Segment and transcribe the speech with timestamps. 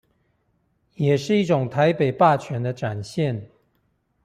[0.95, 3.47] 也是一種台北霸權的展現